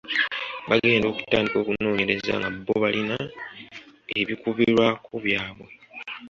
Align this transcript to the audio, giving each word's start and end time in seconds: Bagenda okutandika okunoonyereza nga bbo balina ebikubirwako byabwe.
Bagenda 0.69 1.05
okutandika 1.09 1.57
okunoonyereza 1.59 2.33
nga 2.39 2.49
bbo 2.55 2.73
balina 2.83 3.17
ebikubirwako 4.19 5.11
byabwe. 5.25 5.69